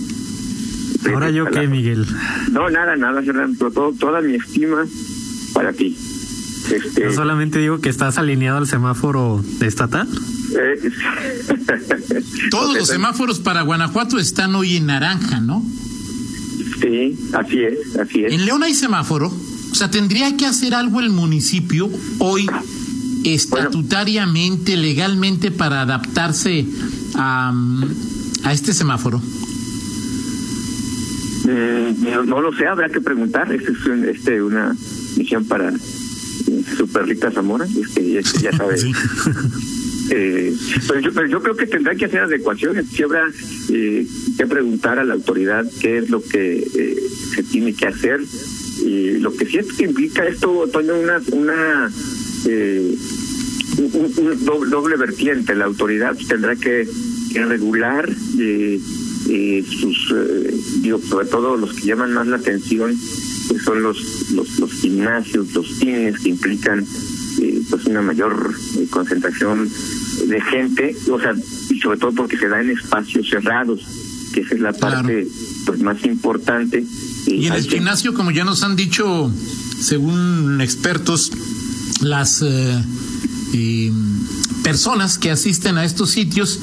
Ahora 1.12 1.30
yo 1.30 1.46
qué, 1.46 1.66
Miguel. 1.68 2.06
No, 2.50 2.68
nada, 2.70 2.96
nada, 2.96 3.22
Fernando. 3.22 3.70
Todo, 3.70 3.92
toda 3.92 4.20
mi 4.20 4.34
estima 4.34 4.84
para 5.52 5.72
ti. 5.72 5.96
Este, 6.72 7.02
Yo 7.02 7.12
solamente 7.12 7.58
digo 7.60 7.80
que 7.80 7.88
estás 7.88 8.18
alineado 8.18 8.58
al 8.58 8.66
semáforo 8.66 9.42
estatal. 9.60 10.08
eh, 10.58 10.90
Todos 12.50 12.76
los 12.76 12.88
semáforos 12.88 13.38
para 13.38 13.62
Guanajuato 13.62 14.18
están 14.18 14.54
hoy 14.54 14.76
en 14.76 14.86
naranja, 14.86 15.40
¿no? 15.40 15.64
Sí, 16.80 17.18
así 17.32 17.60
es, 17.62 17.96
así 17.96 18.24
es. 18.24 18.32
En 18.32 18.44
León 18.44 18.62
hay 18.62 18.74
semáforo. 18.74 19.32
O 19.70 19.74
sea, 19.74 19.90
tendría 19.90 20.36
que 20.36 20.46
hacer 20.46 20.74
algo 20.74 21.00
el 21.00 21.10
municipio 21.10 21.88
hoy 22.18 22.48
estatutariamente, 23.24 24.76
legalmente, 24.76 25.50
para 25.50 25.82
adaptarse 25.82 26.66
a, 27.14 27.52
a 28.44 28.52
este 28.52 28.72
semáforo. 28.72 29.20
Mm, 31.44 32.02
no, 32.04 32.24
no 32.24 32.40
lo 32.42 32.52
sé, 32.54 32.66
habrá 32.66 32.88
que 32.88 33.00
preguntar. 33.00 33.52
Esta 33.52 33.70
es 33.72 33.86
un- 33.86 34.04
este, 34.04 34.42
una 34.42 34.76
misión 35.16 35.44
para 35.46 35.70
eh, 35.70 35.76
Superrita 36.76 37.30
Zamora, 37.30 37.64
este, 37.66 38.12
ya, 38.12 38.20
ya 38.42 38.52
sabe. 38.56 38.76
Sí. 38.78 38.92
Eh, 40.10 40.56
pero, 40.86 41.00
yo, 41.00 41.12
pero 41.12 41.26
yo 41.26 41.42
creo 41.42 41.54
que 41.54 41.66
tendrá 41.66 41.94
que 41.94 42.06
hacer 42.06 42.20
adecuaciones. 42.20 42.86
Sí 42.90 43.02
habrá 43.02 43.24
eh, 43.68 44.06
que 44.38 44.46
preguntar 44.46 44.98
a 44.98 45.04
la 45.04 45.12
autoridad 45.12 45.66
qué 45.82 45.98
es 45.98 46.08
lo 46.08 46.22
que 46.22 46.66
eh, 46.74 46.96
se 47.34 47.42
tiene 47.42 47.74
que 47.74 47.88
hacer. 47.88 48.18
Y 48.86 49.18
lo 49.18 49.34
que 49.36 49.44
sí 49.44 49.58
es 49.58 49.70
que 49.74 49.84
implica 49.84 50.24
esto, 50.26 50.66
Toño, 50.72 50.94
una, 50.98 51.20
una 51.32 51.92
eh, 52.46 52.94
doble, 54.44 54.70
doble 54.70 54.96
vertiente. 54.96 55.54
La 55.54 55.66
autoridad 55.66 56.16
tendrá 56.28 56.56
que, 56.56 56.88
que 57.32 57.44
regular 57.44 58.08
eh, 58.38 58.80
eh, 59.28 59.64
sus, 59.80 60.12
eh, 60.16 60.54
digo, 60.80 61.00
sobre 61.00 61.26
todo 61.26 61.56
los 61.56 61.74
que 61.74 61.86
llaman 61.86 62.12
más 62.14 62.26
la 62.26 62.36
atención, 62.36 62.94
que 63.48 63.58
son 63.60 63.82
los, 63.82 64.30
los, 64.32 64.58
los 64.58 64.72
gimnasios, 64.72 65.52
los 65.54 65.66
cines, 65.78 66.18
que 66.20 66.28
implican 66.30 66.84
eh, 67.40 67.60
pues 67.70 67.84
una 67.86 68.02
mayor 68.02 68.54
concentración 68.90 69.68
de 70.26 70.40
gente, 70.40 70.96
o 71.10 71.20
sea, 71.20 71.32
y 71.70 71.78
sobre 71.78 71.98
todo 71.98 72.12
porque 72.12 72.36
se 72.36 72.48
da 72.48 72.60
en 72.60 72.70
espacios 72.70 73.28
cerrados, 73.28 73.80
que 74.32 74.40
esa 74.40 74.54
es 74.54 74.60
la 74.60 74.72
Claro. 74.72 74.96
parte 74.96 75.26
pues 75.66 75.80
más 75.80 76.04
importante. 76.04 76.84
Y 77.26 77.46
en 77.46 77.52
el 77.54 77.62
gimnasio, 77.62 78.14
como 78.14 78.30
ya 78.30 78.44
nos 78.44 78.62
han 78.62 78.74
dicho, 78.76 79.30
según 79.80 80.60
expertos, 80.60 81.30
las 82.00 82.42
eh, 82.42 82.82
eh, 83.54 83.92
personas 84.62 85.18
que 85.18 85.30
asisten 85.30 85.78
a 85.78 85.84
estos 85.84 86.10
sitios 86.10 86.58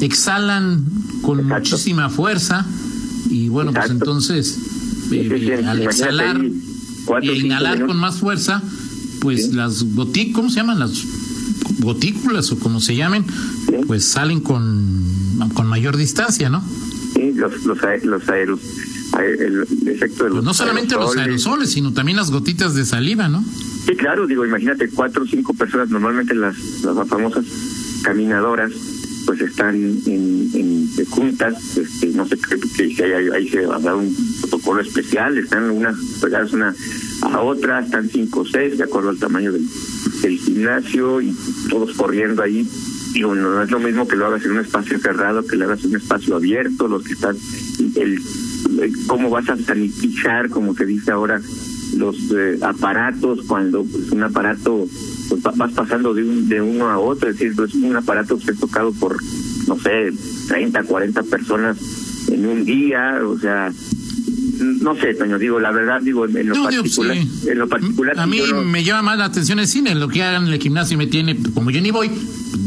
exhalan 0.00 0.84
con 1.22 1.40
Exacto. 1.40 1.70
muchísima 1.70 2.08
fuerza 2.10 2.64
y 3.30 3.48
bueno, 3.48 3.72
pues 3.72 3.90
entonces 3.90 4.58
eh, 5.10 5.64
al 5.66 5.82
exhalar 5.82 6.42
y 6.44 6.50
cinco 6.50 7.22
inhalar 7.22 7.86
con 7.86 7.96
más 7.96 8.18
fuerza, 8.18 8.62
pues 9.20 9.46
Sí. 9.46 9.52
las 9.52 9.82
gotículas, 9.94 10.34
¿cómo 10.34 10.50
se 10.50 10.56
llaman? 10.56 10.78
Las 10.78 10.92
gotículas 11.80 12.50
o 12.52 12.58
como 12.58 12.80
se 12.80 12.96
llamen, 12.96 13.24
Sí. 13.66 13.74
pues 13.86 14.04
salen 14.04 14.40
con, 14.40 15.04
con 15.54 15.66
mayor 15.66 15.96
distancia, 15.96 16.48
¿no? 16.48 16.62
Sí, 17.14 17.32
los, 17.34 17.64
los, 17.64 17.78
los 18.04 18.28
aeros, 18.28 18.60
ae- 19.12 19.44
el, 19.46 19.62
efecto 19.88 20.24
de 20.24 20.30
Pues 20.30 20.34
los 20.34 20.44
no 20.44 20.54
solamente 20.54 20.94
los 20.94 21.16
aerosoles, 21.16 21.70
sino 21.72 21.92
también 21.92 22.16
las 22.16 22.30
gotitas 22.30 22.74
de 22.74 22.84
saliva, 22.84 23.28
¿no? 23.28 23.44
Sí, 23.88 23.96
claro, 23.96 24.26
digo, 24.26 24.44
imagínate, 24.44 24.86
cuatro 24.90 25.22
o 25.22 25.26
cinco 25.26 25.54
personas, 25.54 25.88
normalmente 25.88 26.34
las, 26.34 26.54
las 26.84 26.94
más 26.94 27.08
famosas 27.08 27.46
caminadoras, 28.02 28.70
pues 29.24 29.40
están 29.40 29.74
en, 29.74 30.90
juntas, 31.08 31.74
este, 31.74 32.08
no 32.08 32.26
sé 32.26 32.36
qué, 32.36 32.58
si 32.94 33.02
hay- 33.02 33.28
ahí 33.30 33.48
se 33.48 33.62
dar 33.62 33.94
un 33.94 34.14
protocolo 34.42 34.82
especial, 34.82 35.38
están 35.38 35.70
unas 35.70 35.96
pegadas 36.20 36.52
una 36.52 36.74
a 37.22 37.40
otra, 37.40 37.80
están 37.80 38.10
cinco 38.10 38.40
o 38.40 38.44
seis, 38.46 38.76
de 38.76 38.84
acuerdo 38.84 39.08
al 39.08 39.18
tamaño 39.18 39.52
del, 39.52 39.66
gimnasio, 40.38 41.22
y 41.22 41.34
todos 41.70 41.96
corriendo 41.96 42.42
ahí. 42.42 42.68
Digo, 43.14 43.34
no, 43.34 43.54
no 43.54 43.62
es 43.62 43.70
lo 43.70 43.78
mismo 43.80 44.06
que 44.06 44.16
lo 44.16 44.26
hagas 44.26 44.44
en 44.44 44.50
un 44.50 44.58
espacio 44.58 44.98
cerrado, 44.98 45.46
que 45.46 45.56
lo 45.56 45.64
hagas 45.64 45.82
en 45.84 45.90
un 45.90 45.96
espacio 45.96 46.36
abierto, 46.36 46.88
los 46.88 47.04
que 47.04 47.14
están, 47.14 47.36
el, 47.96 48.20
el- 48.82 49.06
cómo 49.06 49.30
vas 49.30 49.48
a 49.48 49.56
sanitizar, 49.56 50.50
como 50.50 50.74
se 50.74 50.84
dice 50.84 51.10
ahora, 51.10 51.40
los 51.96 52.16
eh, 52.36 52.58
aparatos 52.62 53.40
cuando 53.46 53.84
pues, 53.84 54.10
un 54.10 54.22
aparato 54.22 54.86
pues, 55.28 55.40
va- 55.44 55.52
vas 55.56 55.72
pasando 55.72 56.12
de 56.14 56.22
un 56.22 56.48
de 56.48 56.60
uno 56.60 56.88
a 56.88 56.98
otro 56.98 57.28
es 57.30 57.38
decir 57.38 57.54
pues, 57.56 57.74
un 57.74 57.96
aparato 57.96 58.38
que 58.38 58.50
es 58.52 58.58
tocado 58.58 58.92
por 58.92 59.16
no 59.66 59.78
sé 59.78 60.12
30 60.48 60.82
40 60.84 61.22
personas 61.24 61.76
en 62.28 62.46
un 62.46 62.64
día 62.64 63.20
o 63.26 63.38
sea 63.38 63.72
no 64.60 64.94
sé 64.96 65.14
Toño 65.14 65.38
digo 65.38 65.60
la 65.60 65.70
verdad 65.70 66.00
digo 66.02 66.26
en 66.26 66.48
lo 66.48 66.54
No, 66.54 66.68
digo, 66.68 66.82
particular 66.82 67.16
sí. 67.16 67.48
en 67.48 67.58
lo 67.58 67.68
particular 67.68 68.18
A 68.18 68.26
mí 68.26 68.40
no- 68.50 68.62
me 68.64 68.82
llama 68.84 69.02
más 69.02 69.18
la 69.18 69.24
atención 69.26 69.58
el 69.60 69.66
cine, 69.68 69.94
lo 69.94 70.08
que 70.08 70.22
hagan 70.22 70.46
en 70.46 70.52
el 70.52 70.60
gimnasio 70.60 70.98
me 70.98 71.06
tiene, 71.06 71.36
como 71.54 71.70
yo 71.70 71.80
ni 71.80 71.90
voy, 71.90 72.10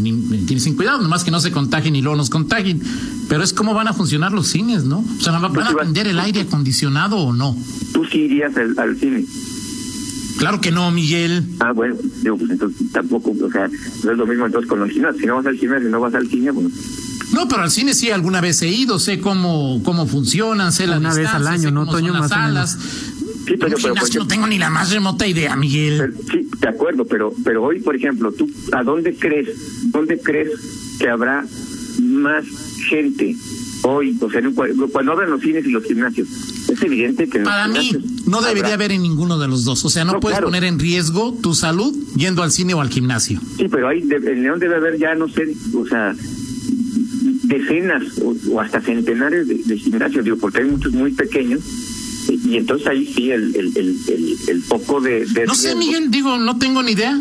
ni, 0.01 0.13
me 0.13 0.37
tiene 0.39 0.61
sin 0.61 0.75
cuidado, 0.75 1.01
nomás 1.01 1.23
que 1.23 1.31
no 1.31 1.39
se 1.39 1.51
contagien 1.51 1.95
y 1.95 2.01
luego 2.01 2.15
nos 2.17 2.29
contagien. 2.29 2.81
Pero 3.27 3.43
es 3.43 3.51
cómo 3.53 3.73
van 3.73 3.87
a 3.87 3.93
funcionar 3.93 4.31
los 4.31 4.47
cines, 4.47 4.83
¿no? 4.85 4.99
O 4.99 5.21
sea, 5.21 5.33
¿van 5.33 5.45
a 5.45 5.49
Pues 5.53 5.67
va- 5.67 5.73
prender 5.75 6.07
el 6.07 6.19
aire 6.19 6.41
acondicionado 6.41 7.17
o 7.17 7.33
no? 7.33 7.55
Tú 8.01 8.05
sí 8.09 8.19
irías 8.21 8.55
al, 8.57 8.77
al 8.77 8.97
cine 8.97 9.25
Claro 10.37 10.59
que 10.59 10.71
no, 10.71 10.89
Miguel. 10.91 11.43
ah 11.59 11.71
bueno 11.71 11.95
digo 12.23 12.37
pues 12.37 12.49
entonces 12.51 12.91
tampoco 12.91 13.31
o 13.31 13.51
sea 13.51 13.69
no 14.03 14.11
es 14.11 14.17
lo 14.17 14.25
mismo 14.25 14.45
entonces 14.47 14.67
con 14.69 14.81
el 14.81 14.89
gimnasio 14.89 15.19
si 15.19 15.25
no 15.27 15.35
vas 15.35 15.45
al 15.45 15.57
gimnasio 15.57 15.89
no 15.89 15.99
vas 15.99 16.13
al 16.15 16.27
cine 16.27 16.51
bueno 16.51 16.69
No, 17.33 17.47
pero 17.47 17.61
al 17.61 17.71
cine 17.71 17.93
sí 17.93 18.09
alguna 18.11 18.41
vez 18.41 18.61
he 18.61 18.67
ido, 18.69 18.97
sé 18.99 19.19
cómo, 19.19 19.81
cómo 19.83 20.05
funcionan, 20.07 20.71
sé 20.73 20.87
la 20.87 20.97
Una 20.97 21.13
vez 21.13 21.27
al 21.29 21.47
año, 21.47 21.71
¿no, 21.71 21.85
Toño? 21.85 22.13
Más 22.13 22.29
salas. 22.29 22.77
Sí, 23.47 23.55
pero, 23.57 23.71
por 23.71 23.79
gimnasio 23.79 24.21
no 24.21 24.27
tengo 24.27 24.47
ni 24.47 24.57
la 24.57 24.69
más 24.69 24.91
remota 24.91 25.25
idea, 25.25 25.55
Miguel. 25.55 25.97
Pero, 25.97 26.13
sí, 26.31 26.49
de 26.59 26.67
acuerdo, 26.67 27.05
pero 27.05 27.33
pero 27.43 27.63
hoy, 27.63 27.79
por 27.79 27.95
ejemplo, 27.95 28.31
tú 28.33 28.49
a 28.73 28.83
dónde 28.83 29.15
crees, 29.15 29.47
dónde 29.91 30.19
crees 30.19 30.49
que 30.99 31.07
habrá 31.09 31.45
más 32.01 32.43
gente 32.89 33.35
hoy, 33.83 34.17
o 34.19 34.29
sea, 34.29 34.39
en 34.41 34.47
un 34.47 34.55
cua- 34.55 34.91
cuando 34.91 35.13
abran 35.13 35.29
los 35.31 35.41
cines 35.41 35.65
y 35.65 35.71
los 35.71 35.83
gimnasios? 35.85 36.27
Es 36.81 36.87
evidente 36.87 37.29
que 37.29 37.39
Para 37.39 37.67
mí 37.67 37.91
no 38.25 38.41
debería 38.41 38.63
habrá- 38.63 38.73
haber 38.73 38.91
en 38.93 39.03
ninguno 39.03 39.37
de 39.37 39.47
los 39.47 39.63
dos. 39.63 39.85
O 39.85 39.89
sea, 39.89 40.03
no, 40.03 40.13
No, 40.13 40.19
puedes 40.19 40.37
claro. 40.37 40.47
poner 40.47 40.63
en 40.63 40.79
riesgo 40.79 41.37
tu 41.41 41.53
salud 41.53 41.95
yendo 42.15 42.41
al 42.43 42.51
cine 42.51 42.73
o 42.73 42.81
al 42.81 42.89
gimnasio. 42.89 43.39
Sí, 43.57 43.67
pero 43.69 43.87
ahí 43.87 44.01
en 44.01 44.41
León 44.43 44.59
debe 44.59 44.75
haber 44.77 44.97
ya 44.97 45.13
no 45.15 45.27
sé, 45.29 45.53
o 45.75 45.85
sea, 45.85 46.15
decenas 47.43 48.03
o, 48.23 48.35
o 48.51 48.61
hasta 48.61 48.81
centenares 48.81 49.47
de, 49.47 49.55
de 49.55 49.77
gimnasios, 49.77 50.23
digo, 50.23 50.37
porque 50.37 50.59
hay 50.59 50.65
muchos 50.69 50.91
muy 50.93 51.11
pequeños. 51.11 51.61
Y, 52.29 52.49
y 52.53 52.57
entonces 52.57 52.87
ahí 52.87 53.05
sí 53.13 53.31
el 53.31 53.55
el 53.55 53.77
el 53.77 53.95
el, 54.07 54.35
el 54.47 54.61
foco 54.63 55.01
de, 55.01 55.25
de 55.25 55.45
No 55.45 55.55
sé, 55.55 55.73
riesgo- 55.73 55.79
Miguel, 55.79 56.11
digo, 56.11 56.37
no 56.37 56.57
tengo 56.57 56.81
ni 56.83 56.91
idea. 56.93 57.19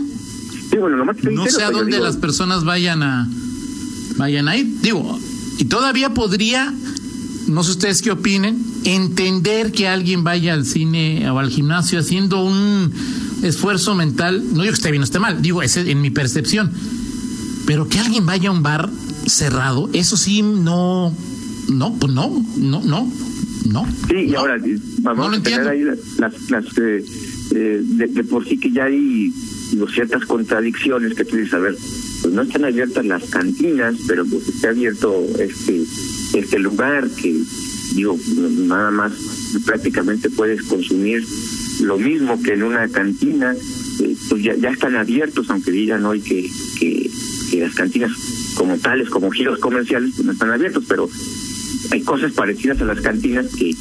Sí, 0.71 0.77
bueno, 0.77 0.97
nomás 0.97 1.17
No 1.25 1.47
sé 1.47 1.63
a 1.65 1.71
dónde 1.71 1.93
digo, 1.97 2.05
las 2.05 2.17
personas 2.17 2.65
vayan 2.65 3.03
a 3.03 3.29
vayan 4.17 4.49
a 4.49 4.57
ir. 4.57 4.81
Digo, 4.83 5.19
y 5.59 5.65
todavía 5.65 6.15
podría, 6.15 6.73
no 7.51 7.63
sé 7.63 7.73
ustedes 7.73 8.03
qué 8.03 8.11
opinen, 8.11 8.65
entender 8.85 9.73
que 9.73 9.89
alguien 9.89 10.25
vaya 10.25 10.55
al 10.55 10.65
cine 10.65 11.29
o 11.31 11.39
al 11.39 11.51
gimnasio 11.51 11.99
haciendo 11.99 12.45
un 12.45 12.93
esfuerzo 13.43 13.95
mental. 13.95 14.43
No 14.53 14.63
digo 14.63 14.73
que 14.73 14.77
esté 14.77 14.91
bien 14.91 15.03
o 15.03 15.05
esté 15.05 15.19
mal, 15.19 15.43
digo, 15.43 15.63
ese 15.63 15.91
en 15.91 16.01
mi 16.01 16.11
percepción. 16.11 16.71
Pero 17.67 17.89
que 17.89 17.99
alguien 17.99 18.27
vaya 18.27 18.49
a 18.49 18.53
un 18.53 18.63
bar 18.63 18.89
cerrado, 19.27 19.91
eso 19.93 20.17
sí, 20.17 20.43
no, 20.43 21.15
no, 21.69 21.95
pues 21.95 22.13
no, 22.13 22.45
no, 22.57 22.83
no, 22.83 23.13
no. 23.67 23.87
Sí, 24.09 24.17
y 24.17 24.31
no. 24.31 24.41
ahora 24.41 24.57
vamos 25.03 25.31
No 25.31 25.37
a 25.37 25.43
tener 25.43 25.69
ahí 25.69 25.83
las, 25.83 25.99
las, 26.19 26.51
las, 26.51 26.65
eh, 26.79 27.05
eh, 27.53 27.83
de, 27.85 28.07
de 28.07 28.25
por 28.25 28.47
sí 28.47 28.59
que 28.59 28.71
ya 28.71 28.85
hay 28.85 29.33
digo, 29.71 29.89
ciertas 29.89 30.25
contradicciones 30.25 31.15
que 31.15 31.25
tú 31.25 31.37
dices, 31.37 31.55
a 31.55 31.59
ver, 31.59 31.77
pues 32.23 32.35
no 32.35 32.43
están 32.43 32.65
abiertas 32.65 33.05
las 33.05 33.25
cantinas, 33.31 33.95
pero 34.07 34.25
pues 34.27 34.49
está 34.49 34.71
abierto 34.71 35.25
este 35.39 35.85
este 36.35 36.59
lugar 36.59 37.09
que, 37.11 37.35
digo, 37.95 38.17
nada 38.67 38.91
más 38.91 39.13
prácticamente 39.65 40.31
puedes 40.31 40.63
consumir 40.63 41.25
lo 41.81 41.99
mismo 41.99 42.41
que 42.43 42.53
en 42.53 42.63
una 42.63 42.89
cantina, 42.89 43.55
eh, 44.01 44.17
pues 44.29 44.43
ya, 44.43 44.55
ya 44.57 44.71
están 44.71 44.97
abiertos, 44.97 45.49
aunque 45.51 45.71
digan 45.71 46.05
hoy 46.05 46.21
que, 46.21 46.51
que, 46.79 47.11
que 47.51 47.61
las 47.61 47.75
cantinas 47.75 48.13
como 48.55 48.77
tales, 48.79 49.09
como 49.11 49.31
giros 49.31 49.59
comerciales, 49.59 50.13
pues 50.15 50.27
no 50.27 50.33
están 50.33 50.51
abiertos, 50.51 50.85
pero 50.89 51.09
hay 51.91 52.03
cosas 52.03 52.33
parecidas 52.33 52.81
a 52.81 52.85
las 52.85 53.01
cantinas 53.01 53.47
que 53.57 53.75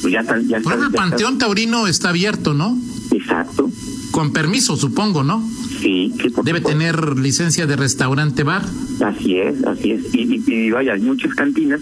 pues 0.00 0.12
ya 0.12 0.20
están 0.20 0.46
ya 0.48 0.58
están- 0.58 0.72
el 0.74 0.78
ya 0.80 0.86
están- 0.86 0.92
Panteón 1.10 1.38
Taurino 1.38 1.86
está 1.86 2.08
abierto, 2.10 2.54
¿no? 2.54 2.78
exacto 3.10 3.70
Con 4.10 4.32
permiso, 4.32 4.76
supongo, 4.76 5.22
¿no? 5.24 5.48
Sí, 5.80 6.12
sí 6.20 6.30
por 6.30 6.44
Debe 6.44 6.58
supuesto. 6.58 6.68
tener 6.78 7.18
licencia 7.18 7.66
de 7.66 7.76
restaurante 7.76 8.42
bar. 8.42 8.64
así 9.04 9.36
es 9.38 9.62
así 9.64 9.92
es 9.92 10.02
y, 10.14 10.22
y, 10.22 10.52
y 10.66 10.70
vaya 10.70 10.92
hay 10.94 11.00
muchas 11.00 11.34
cantinas 11.34 11.80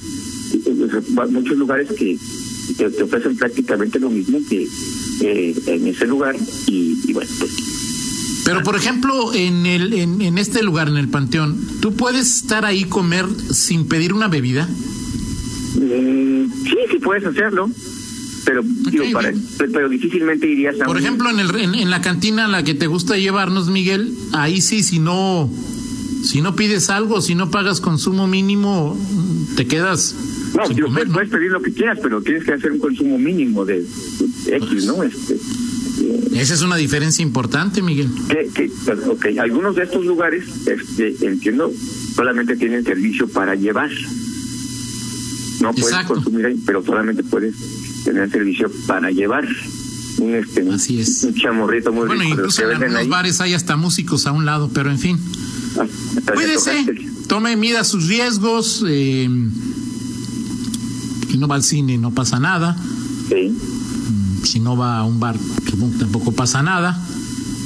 y, 0.53 0.57
y, 0.71 1.31
muchos 1.31 1.57
lugares 1.57 1.89
que 1.93 2.17
te, 2.77 2.91
te 2.91 3.03
ofrecen 3.03 3.37
prácticamente 3.37 3.99
lo 3.99 4.11
mismo 4.11 4.39
que 4.49 4.67
eh, 5.23 5.55
en 5.67 5.87
ese 5.87 6.07
lugar 6.07 6.37
y, 6.67 6.99
y 7.07 7.13
bueno 7.13 7.31
pues 7.39 7.53
Pero 8.45 8.63
por 8.63 8.77
ejemplo, 8.77 9.33
en 9.35 9.67
el 9.67 9.93
en, 9.93 10.21
en 10.21 10.39
este 10.39 10.63
lugar, 10.63 10.89
en 10.89 10.97
el 10.97 11.09
Panteón, 11.09 11.59
¿tú 11.81 11.95
puedes 11.95 12.37
estar 12.37 12.65
ahí 12.65 12.85
comer 12.85 13.27
sin 13.51 13.87
pedir 13.89 14.13
una 14.13 14.29
bebida? 14.29 14.69
mm, 15.75 16.45
sí 16.65 16.77
sí 16.91 16.99
puedes 16.99 17.25
hacerlo 17.25 17.69
pero 18.47 18.63
digo 18.63 19.05
para 19.13 19.33
pero 19.59 19.89
difícilmente 19.91 20.47
irías 20.49 20.81
a 20.81 20.85
Por 20.87 20.97
un- 20.97 21.03
ejemplo, 21.03 21.29
en, 21.29 21.41
el, 21.41 21.55
en, 21.57 21.75
en 21.75 21.91
la 21.91 22.01
cantina 22.01 22.47
a 22.47 22.49
la 22.49 22.63
que 22.65 22.73
te 22.75 22.87
gusta 22.87 23.19
llevarnos, 23.19 23.69
Miguel, 23.69 24.15
ahí 24.33 24.61
sí, 24.63 24.83
si 24.83 24.99
no 25.01 25.53
si 26.23 26.41
no 26.41 26.57
pides 26.57 26.89
algo, 26.89 27.21
si 27.21 27.35
no 27.35 27.51
pagas 27.51 27.81
consumo 27.81 28.27
mínimo, 28.27 28.99
te 29.57 29.67
quedas 29.67 30.15
No, 30.57 30.67
sin 30.67 30.77
digo, 30.77 30.89
comer, 30.89 31.05
puedes, 31.05 31.09
¿no? 31.09 31.15
puedes 31.15 31.31
pedir 31.31 31.51
lo 31.51 31.61
que 31.61 31.73
quieras, 31.73 31.99
pero 32.03 32.23
tienes 32.23 32.45
que 32.45 32.53
hacer 32.55 32.73
un 32.73 32.79
consumo 32.79 33.19
mínimo 33.19 33.65
de 33.65 33.85
X, 34.47 34.87
¿no? 34.87 35.03
Este, 35.03 35.37
Esa 36.35 36.55
es 36.55 36.63
una 36.63 36.77
diferencia 36.77 37.23
importante, 37.23 37.83
Miguel. 37.83 38.09
que, 38.29 38.49
que, 38.55 38.71
ok, 39.09 39.27
algunos 39.41 39.77
de 39.77 39.83
estos 39.85 40.05
lugares, 40.05 40.45
este, 40.67 41.15
entiendo, 41.27 41.71
solamente 42.15 42.57
tienen 42.57 42.83
servicio 42.85 43.29
para 43.29 43.55
llevar. 43.55 43.91
No 45.61 45.73
puedes 45.73 45.89
Exacto. 45.89 46.15
consumir 46.15 46.47
ahí, 46.47 46.61
pero 46.67 46.85
solamente 46.85 47.23
puedes 47.25 47.55
tener 48.07 48.31
servicio 48.31 48.71
para 48.87 49.11
llevar. 49.11 49.47
Un, 50.19 50.35
este, 50.35 50.67
Así 50.71 50.99
es. 51.01 51.25
un 51.25 51.35
chamorrito 51.35 51.93
muy 51.93 52.07
Bueno, 52.07 52.23
rico 52.23 52.37
los 52.43 52.59
incluso 52.59 52.71
en 52.85 52.97
ahí. 52.97 53.07
bares 53.09 53.41
hay 53.43 53.53
hasta 53.53 53.77
músicos 53.77 54.27
a 54.27 54.33
un 54.33 54.47
lado, 54.47 54.71
pero 54.73 54.91
en 54.91 54.99
fin. 54.99 55.19
Hasta 55.79 56.33
que 56.33 56.39
Cuídese, 56.39 56.87
tome, 57.29 57.55
mida 57.57 57.85
sus 57.85 58.07
riesgos. 58.09 58.83
Eh, 58.89 59.29
si 61.31 61.39
no 61.39 61.49
va 61.49 61.57
al 61.57 61.63
cine, 61.63 61.99
no 61.99 62.13
pasa 62.13 62.41
nada. 62.41 62.77
Sí. 63.29 63.55
Si 64.45 64.61
no 64.61 64.77
va 64.77 64.99
a 64.99 65.05
un 65.05 65.21
bar, 65.21 65.37
tampoco 65.99 66.33
pasa 66.33 66.63
nada. 66.63 66.99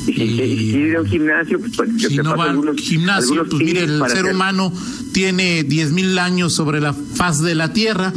Y 0.09 0.13
si, 0.15 0.21
Eh, 0.23 0.47
y 0.47 0.57
si 0.59 0.77
ir 0.79 0.97
a 0.97 1.03
un 1.03 1.07
gimnasio, 1.07 1.61
pues, 1.61 1.73
pues, 1.77 1.91
si 2.09 2.17
no 2.17 2.37
va 2.37 2.51
al 2.51 2.77
gimnasio, 2.79 3.47
pues 3.49 3.63
mire, 3.63 3.85
el 3.85 3.99
ser 3.99 4.03
hacer- 4.25 4.35
humano 4.35 4.73
tiene 5.13 5.63
10.000 5.63 6.19
años 6.19 6.53
sobre 6.55 6.81
la 6.81 6.95
faz 6.95 7.41
de 7.43 7.55
la 7.55 7.73
Tierra. 7.73 8.13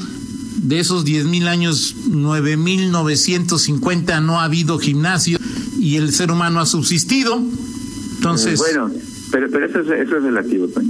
De 0.64 0.80
esos 0.80 1.06
10.000 1.06 1.48
años, 1.48 1.96
9.950 2.10 4.24
no 4.24 4.40
ha 4.40 4.46
habido 4.46 4.80
gimnasio 4.80 5.38
y 5.80 5.98
el 5.98 6.12
ser 6.14 6.32
humano 6.32 6.60
ha 6.60 6.66
subsistido. 6.66 7.40
Entonces, 8.16 8.60
Bueno, 8.60 8.90
pero, 9.32 9.50
pero 9.52 9.66
eso, 9.66 9.80
es, 9.82 9.88
eso 10.08 10.18
es 10.18 10.24
relativo, 10.24 10.68
Toño. 10.68 10.90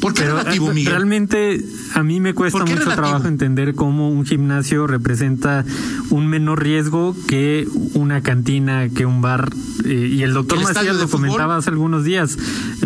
¿por 0.00 0.14
qué 0.14 0.22
Pero 0.22 0.38
relativo, 0.38 0.70
eh, 0.70 0.74
Miguel? 0.74 0.92
realmente 0.92 1.64
a 1.94 2.02
mí 2.02 2.20
me 2.20 2.34
cuesta 2.34 2.58
¿Por 2.58 2.66
qué 2.66 2.72
mucho 2.74 2.84
relativo? 2.84 3.06
trabajo 3.08 3.28
entender 3.28 3.74
cómo 3.74 4.10
un 4.10 4.24
gimnasio 4.26 4.86
representa 4.86 5.64
un 6.10 6.26
menor 6.26 6.62
riesgo 6.62 7.16
que 7.26 7.66
una 7.94 8.22
cantina, 8.22 8.88
que 8.88 9.06
un 9.06 9.20
bar. 9.22 9.50
eh, 9.84 10.08
y 10.12 10.22
el 10.22 10.32
doctor 10.34 10.58
¿El 10.58 10.64
Macías 10.64 10.96
lo 10.96 11.08
fútbol? 11.08 11.10
comentaba 11.28 11.56
hace 11.56 11.70
algunos 11.70 12.04
días. 12.04 12.36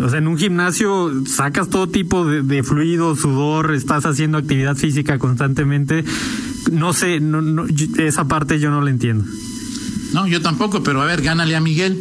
O 0.01 0.09
sea, 0.09 0.19
en 0.19 0.27
un 0.27 0.37
gimnasio 0.37 1.11
sacas 1.25 1.69
todo 1.69 1.87
tipo 1.89 2.25
de, 2.25 2.41
de 2.43 2.63
fluido, 2.63 3.15
sudor, 3.15 3.73
estás 3.73 4.05
haciendo 4.05 4.37
actividad 4.37 4.75
física 4.75 5.17
constantemente. 5.19 6.03
No 6.71 6.93
sé, 6.93 7.19
no, 7.19 7.41
no, 7.41 7.67
yo- 7.67 7.87
esa 7.97 8.27
parte 8.27 8.59
yo 8.59 8.69
no 8.69 8.81
la 8.81 8.89
entiendo. 8.89 9.25
No, 10.13 10.27
yo 10.27 10.41
tampoco, 10.41 10.83
pero 10.83 11.01
a 11.01 11.05
ver, 11.05 11.21
gánale 11.21 11.55
a 11.55 11.59
Miguel. 11.61 11.99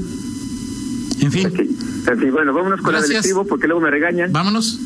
En 1.21 1.33
fin, 1.33 1.47
Ok. 1.47 1.61
Así, 2.03 2.31
bueno, 2.31 2.53
vámonos 2.53 2.81
con 2.81 2.95
el 2.97 3.03
porque 3.49 3.67
luego 3.69 3.81
me 3.81 3.91
regañan. 3.91 4.33
vámonos. 4.33 4.79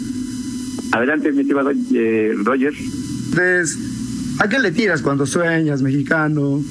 Adelante, 0.93 1.33
mi 1.33 1.43
estimado 1.43 1.71
eh, 1.95 2.33
Roger. 2.45 2.73
Entonces, 2.75 3.78
¿a 4.38 4.49
qué 4.49 4.59
le 4.59 4.73
tiras 4.73 5.02
cuando 5.02 5.26
sueñas, 5.26 5.83
mexicano? 5.83 6.62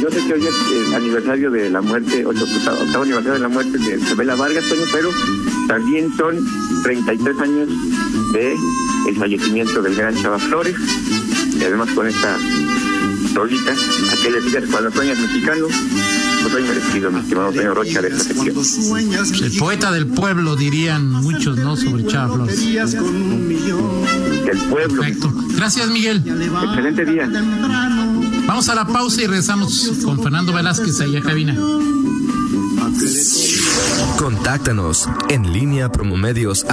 Yo 0.00 0.10
sé, 0.10 0.26
que 0.26 0.32
hoy 0.34 0.46
es 0.46 0.88
el 0.88 0.94
aniversario 0.94 1.50
de 1.50 1.70
la 1.70 1.80
muerte, 1.80 2.26
octavo 2.26 3.02
aniversario 3.02 3.34
de 3.34 3.38
la 3.38 3.48
muerte 3.48 3.78
de 3.78 3.98
Isabela 3.98 4.34
Vargas, 4.34 4.64
pero 4.92 5.10
también 5.68 6.12
son 6.16 6.44
33 6.82 7.38
años 7.38 7.68
de 8.32 8.56
el 9.08 9.16
fallecimiento 9.16 9.80
del 9.82 9.94
gran 9.94 10.14
Chava 10.16 10.38
Flores. 10.38 10.76
Y 11.58 11.64
además 11.64 11.90
con 11.92 12.08
esta 12.08 12.36
rolita, 13.34 13.72
¿a 13.72 14.22
qué 14.22 14.30
le 14.30 14.40
tiras 14.40 14.64
cuando 14.70 14.90
sueñas 14.90 15.18
mexicano? 15.18 15.66
Pues 16.42 16.54
hoy 16.54 16.62
merecido, 16.62 17.10
mi 17.10 17.20
estimado 17.20 17.52
Toño 17.52 17.74
Rocha 17.74 18.02
de 18.02 18.08
esta 18.08 18.24
sección. 18.24 18.56
El 19.44 19.58
poeta 19.58 19.92
del 19.92 20.06
pueblo, 20.08 20.56
dirían 20.56 21.08
muchos, 21.08 21.56
¿no? 21.56 21.76
Sobre 21.76 22.06
Chava 22.06 22.34
Flores. 22.34 22.60
El 22.60 24.58
pueblo. 24.68 25.02
Perfecto. 25.02 25.32
Gracias, 25.56 25.88
Miguel. 25.88 26.22
Excelente 26.26 27.04
día. 27.04 27.28
Vamos 28.46 28.68
a 28.68 28.74
la 28.74 28.86
pausa 28.86 29.22
y 29.22 29.26
regresamos 29.26 29.90
con 30.04 30.22
Fernando 30.22 30.52
Velázquez 30.52 31.00
allá 31.00 31.20
a 31.20 31.22
cabina. 31.22 31.56
Contáctanos 34.18 35.08
en 35.28 35.52
línea 35.52 35.90
promomedios 35.90 36.64